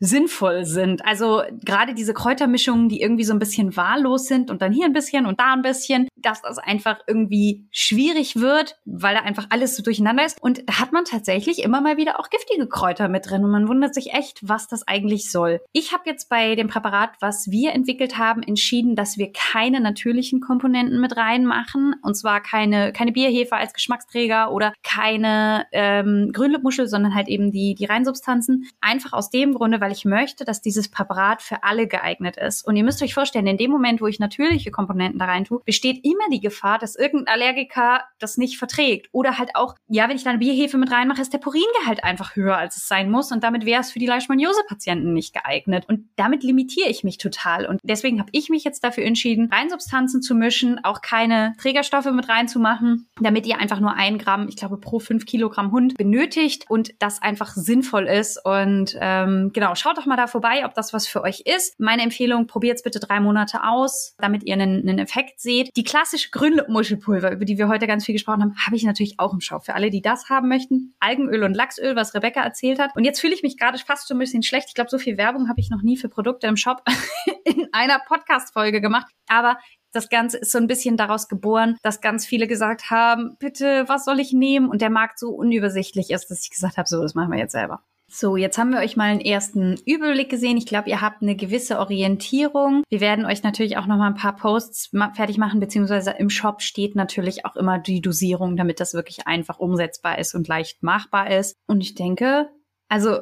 sinnvoll 0.00 0.64
sind. 0.64 1.04
Also 1.04 1.42
gerade 1.64 1.94
diese 1.94 2.14
Kräutermischungen, 2.14 2.88
die 2.88 3.00
irgendwie 3.00 3.24
so 3.24 3.32
ein 3.32 3.38
bisschen 3.38 3.76
wahllos 3.76 4.26
sind 4.26 4.50
und 4.50 4.62
dann 4.62 4.72
hier 4.72 4.86
ein 4.86 4.92
bisschen 4.92 5.26
und 5.26 5.40
da 5.40 5.52
ein 5.52 5.62
bisschen, 5.62 6.08
dass 6.16 6.42
das 6.42 6.58
einfach 6.58 6.98
irgendwie 7.06 7.66
schwierig 7.70 8.36
wird, 8.36 8.76
weil 8.84 9.14
da 9.14 9.22
einfach 9.22 9.46
alles 9.50 9.76
so 9.76 9.82
durcheinander 9.82 10.24
ist. 10.24 10.40
Und 10.40 10.62
da 10.68 10.80
hat 10.80 10.92
man 10.92 11.04
tatsächlich 11.04 11.62
immer 11.62 11.80
mal 11.80 11.96
wieder 11.96 12.20
auch 12.20 12.30
giftige 12.30 12.68
Kräuter 12.68 13.08
mit 13.08 13.28
drin 13.28 13.44
und 13.44 13.50
man 13.50 13.68
wundert 13.68 13.94
sich 13.94 14.12
echt, 14.12 14.40
was 14.42 14.68
das 14.68 14.86
eigentlich 14.86 15.30
soll. 15.30 15.60
Ich 15.72 15.92
habe 15.92 16.04
jetzt 16.06 16.28
bei 16.28 16.54
dem 16.54 16.68
Präparat, 16.68 17.10
was 17.20 17.50
wir 17.50 17.72
entwickelt 17.72 18.18
haben, 18.18 18.42
entschieden, 18.42 18.96
dass 18.96 19.18
wir 19.18 19.32
keine 19.32 19.80
natürlichen 19.80 20.40
Komponenten 20.40 21.00
mit 21.00 21.16
reinmachen 21.16 21.96
und 22.02 22.14
zwar 22.14 22.40
keine 22.40 22.92
keine 22.92 23.12
Bierhefe 23.12 23.56
als 23.56 23.72
Geschmacksträger 23.72 24.52
oder 24.52 24.72
keine 24.82 25.66
ähm, 25.72 26.30
Grünlippmuschel, 26.32 26.86
sondern 26.86 27.14
halt 27.14 27.28
eben 27.28 27.50
die 27.50 27.74
die 27.74 27.84
Reinsubstanzen. 27.84 28.68
Einfach 28.80 29.12
aus 29.12 29.30
dem 29.30 29.54
Grunde, 29.54 29.80
weil 29.80 29.87
weil 29.88 29.94
ich 29.94 30.04
möchte, 30.04 30.44
dass 30.44 30.60
dieses 30.60 30.90
Präparat 30.90 31.40
für 31.40 31.62
alle 31.62 31.86
geeignet 31.86 32.36
ist. 32.36 32.66
Und 32.66 32.76
ihr 32.76 32.84
müsst 32.84 33.02
euch 33.02 33.14
vorstellen, 33.14 33.46
in 33.46 33.56
dem 33.56 33.70
Moment, 33.70 34.02
wo 34.02 34.06
ich 34.06 34.18
natürliche 34.18 34.70
Komponenten 34.70 35.18
da 35.18 35.24
rein 35.24 35.44
tue, 35.44 35.62
besteht 35.64 36.04
immer 36.04 36.28
die 36.30 36.40
Gefahr, 36.40 36.78
dass 36.78 36.94
irgendein 36.94 37.32
Allergiker 37.32 38.02
das 38.18 38.36
nicht 38.36 38.58
verträgt. 38.58 39.08
Oder 39.12 39.38
halt 39.38 39.52
auch, 39.54 39.76
ja, 39.88 40.06
wenn 40.06 40.16
ich 40.16 40.24
da 40.24 40.30
eine 40.30 40.40
Bierhefe 40.40 40.76
mit 40.76 40.92
reinmache, 40.92 41.22
ist 41.22 41.32
der 41.32 41.38
Puringehalt 41.38 42.04
einfach 42.04 42.36
höher, 42.36 42.58
als 42.58 42.76
es 42.76 42.86
sein 42.86 43.10
muss. 43.10 43.32
Und 43.32 43.42
damit 43.42 43.64
wäre 43.64 43.80
es 43.80 43.90
für 43.90 43.98
die 43.98 44.06
Leishmaniose-Patienten 44.06 45.14
nicht 45.14 45.32
geeignet. 45.32 45.86
Und 45.88 46.10
damit 46.16 46.42
limitiere 46.42 46.90
ich 46.90 47.02
mich 47.02 47.16
total. 47.16 47.64
Und 47.64 47.80
deswegen 47.82 48.20
habe 48.20 48.28
ich 48.32 48.50
mich 48.50 48.64
jetzt 48.64 48.84
dafür 48.84 49.04
entschieden, 49.04 49.48
Reinsubstanzen 49.50 50.20
zu 50.20 50.34
mischen, 50.34 50.84
auch 50.84 51.00
keine 51.00 51.54
Trägerstoffe 51.58 52.12
mit 52.12 52.28
reinzumachen, 52.28 53.08
damit 53.22 53.46
ihr 53.46 53.58
einfach 53.58 53.80
nur 53.80 53.94
ein 53.94 54.18
Gramm, 54.18 54.48
ich 54.48 54.56
glaube, 54.56 54.76
pro 54.76 54.98
fünf 54.98 55.24
Kilogramm 55.24 55.72
Hund 55.72 55.96
benötigt 55.96 56.66
und 56.68 56.92
das 56.98 57.22
einfach 57.22 57.54
sinnvoll 57.54 58.06
ist. 58.06 58.44
Und 58.44 58.98
ähm, 59.00 59.50
genau, 59.54 59.74
schaut 59.80 59.98
doch 59.98 60.06
mal 60.06 60.16
da 60.16 60.26
vorbei, 60.26 60.64
ob 60.64 60.74
das 60.74 60.92
was 60.92 61.06
für 61.06 61.22
euch 61.22 61.40
ist. 61.40 61.78
Meine 61.78 62.02
Empfehlung, 62.02 62.46
probiert 62.46 62.76
es 62.76 62.82
bitte 62.82 63.00
drei 63.00 63.20
Monate 63.20 63.64
aus, 63.64 64.14
damit 64.18 64.44
ihr 64.44 64.54
einen, 64.54 64.88
einen 64.88 64.98
Effekt 64.98 65.40
seht. 65.40 65.76
Die 65.76 65.84
klassische 65.84 66.30
Grünmuschelpulver, 66.30 67.32
über 67.32 67.44
die 67.44 67.58
wir 67.58 67.68
heute 67.68 67.86
ganz 67.86 68.04
viel 68.04 68.14
gesprochen 68.14 68.42
haben, 68.42 68.54
habe 68.64 68.76
ich 68.76 68.84
natürlich 68.84 69.18
auch 69.18 69.32
im 69.32 69.40
Shop. 69.40 69.64
Für 69.64 69.74
alle, 69.74 69.90
die 69.90 70.02
das 70.02 70.28
haben 70.28 70.48
möchten. 70.48 70.94
Algenöl 71.00 71.44
und 71.44 71.54
Lachsöl, 71.54 71.96
was 71.96 72.14
Rebecca 72.14 72.42
erzählt 72.42 72.78
hat. 72.78 72.94
Und 72.96 73.04
jetzt 73.04 73.20
fühle 73.20 73.34
ich 73.34 73.42
mich 73.42 73.56
gerade 73.56 73.78
fast 73.78 74.08
so 74.08 74.14
ein 74.14 74.18
bisschen 74.18 74.42
schlecht. 74.42 74.68
Ich 74.68 74.74
glaube, 74.74 74.90
so 74.90 74.98
viel 74.98 75.16
Werbung 75.16 75.48
habe 75.48 75.60
ich 75.60 75.70
noch 75.70 75.82
nie 75.82 75.96
für 75.96 76.08
Produkte 76.08 76.46
im 76.46 76.56
Shop 76.56 76.82
in 77.44 77.68
einer 77.72 78.00
Podcast-Folge 78.00 78.80
gemacht. 78.80 79.06
Aber 79.28 79.58
das 79.92 80.08
Ganze 80.08 80.38
ist 80.38 80.52
so 80.52 80.58
ein 80.58 80.66
bisschen 80.66 80.96
daraus 80.96 81.28
geboren, 81.28 81.76
dass 81.82 82.00
ganz 82.00 82.26
viele 82.26 82.46
gesagt 82.46 82.90
haben, 82.90 83.36
bitte, 83.38 83.84
was 83.88 84.04
soll 84.04 84.20
ich 84.20 84.32
nehmen? 84.32 84.68
Und 84.68 84.82
der 84.82 84.90
Markt 84.90 85.18
so 85.18 85.30
unübersichtlich 85.30 86.10
ist, 86.10 86.30
dass 86.30 86.42
ich 86.42 86.50
gesagt 86.50 86.76
habe, 86.76 86.88
so, 86.88 87.00
das 87.00 87.14
machen 87.14 87.32
wir 87.32 87.38
jetzt 87.38 87.52
selber. 87.52 87.82
So, 88.10 88.36
jetzt 88.36 88.56
haben 88.56 88.70
wir 88.70 88.78
euch 88.78 88.96
mal 88.96 89.10
einen 89.10 89.20
ersten 89.20 89.78
Überblick 89.84 90.30
gesehen. 90.30 90.56
Ich 90.56 90.64
glaube, 90.64 90.88
ihr 90.88 91.02
habt 91.02 91.20
eine 91.20 91.36
gewisse 91.36 91.78
Orientierung. 91.78 92.82
Wir 92.88 93.00
werden 93.00 93.26
euch 93.26 93.42
natürlich 93.42 93.76
auch 93.76 93.86
noch 93.86 93.98
mal 93.98 94.06
ein 94.06 94.14
paar 94.14 94.34
Posts 94.34 94.92
fertig 95.14 95.36
machen, 95.36 95.60
beziehungsweise 95.60 96.12
im 96.12 96.30
Shop 96.30 96.62
steht 96.62 96.96
natürlich 96.96 97.44
auch 97.44 97.54
immer 97.54 97.78
die 97.78 98.00
Dosierung, 98.00 98.56
damit 98.56 98.80
das 98.80 98.94
wirklich 98.94 99.26
einfach 99.26 99.58
umsetzbar 99.58 100.18
ist 100.18 100.34
und 100.34 100.48
leicht 100.48 100.82
machbar 100.82 101.30
ist. 101.30 101.54
Und 101.66 101.82
ich 101.82 101.94
denke, 101.94 102.48
also 102.88 103.18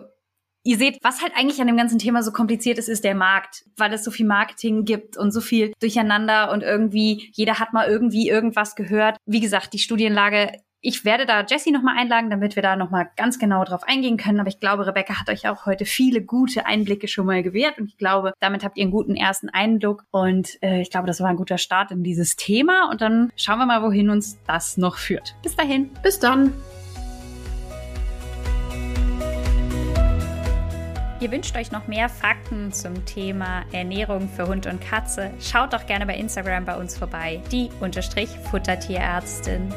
ihr 0.62 0.78
seht, 0.78 0.98
was 1.02 1.20
halt 1.20 1.32
eigentlich 1.36 1.60
an 1.60 1.66
dem 1.66 1.76
ganzen 1.76 1.98
Thema 1.98 2.22
so 2.22 2.30
kompliziert 2.30 2.78
ist, 2.78 2.88
ist 2.88 3.02
der 3.02 3.14
Markt, 3.16 3.64
weil 3.76 3.92
es 3.92 4.04
so 4.04 4.12
viel 4.12 4.26
Marketing 4.26 4.84
gibt 4.84 5.16
und 5.16 5.32
so 5.32 5.40
viel 5.40 5.72
durcheinander 5.80 6.52
und 6.52 6.62
irgendwie 6.62 7.30
jeder 7.34 7.58
hat 7.58 7.72
mal 7.72 7.88
irgendwie 7.88 8.28
irgendwas 8.28 8.76
gehört. 8.76 9.16
Wie 9.26 9.40
gesagt, 9.40 9.72
die 9.72 9.78
Studienlage 9.78 10.52
ich 10.80 11.04
werde 11.04 11.26
da 11.26 11.44
Jessie 11.44 11.72
nochmal 11.72 11.96
einladen, 11.98 12.30
damit 12.30 12.54
wir 12.54 12.62
da 12.62 12.76
nochmal 12.76 13.08
ganz 13.16 13.38
genau 13.38 13.64
drauf 13.64 13.82
eingehen 13.84 14.16
können. 14.16 14.40
Aber 14.40 14.48
ich 14.48 14.60
glaube, 14.60 14.86
Rebecca 14.86 15.18
hat 15.18 15.28
euch 15.28 15.48
auch 15.48 15.66
heute 15.66 15.84
viele 15.84 16.22
gute 16.22 16.66
Einblicke 16.66 17.08
schon 17.08 17.26
mal 17.26 17.42
gewährt. 17.42 17.78
Und 17.78 17.86
ich 17.86 17.98
glaube, 17.98 18.32
damit 18.40 18.62
habt 18.62 18.76
ihr 18.76 18.82
einen 18.82 18.92
guten 18.92 19.16
ersten 19.16 19.48
Eindruck. 19.48 20.04
Und 20.10 20.62
äh, 20.62 20.80
ich 20.80 20.90
glaube, 20.90 21.06
das 21.06 21.20
war 21.20 21.28
ein 21.28 21.36
guter 21.36 21.58
Start 21.58 21.90
in 21.90 22.02
dieses 22.02 22.36
Thema. 22.36 22.88
Und 22.90 23.00
dann 23.00 23.32
schauen 23.36 23.58
wir 23.58 23.66
mal, 23.66 23.82
wohin 23.82 24.10
uns 24.10 24.38
das 24.46 24.76
noch 24.76 24.96
führt. 24.96 25.34
Bis 25.42 25.56
dahin. 25.56 25.90
Bis 26.02 26.18
dann. 26.20 26.52
Ihr 31.18 31.32
wünscht 31.32 31.56
euch 31.56 31.72
noch 31.72 31.88
mehr 31.88 32.10
Fakten 32.10 32.72
zum 32.72 33.06
Thema 33.06 33.64
Ernährung 33.72 34.28
für 34.28 34.46
Hund 34.46 34.66
und 34.66 34.82
Katze? 34.82 35.32
Schaut 35.40 35.72
doch 35.72 35.86
gerne 35.86 36.04
bei 36.04 36.14
Instagram 36.14 36.66
bei 36.66 36.76
uns 36.76 36.96
vorbei, 36.96 37.40
die 37.50 37.70
Unterstrich 37.80 38.28
Futtertierärztin. 38.50 39.72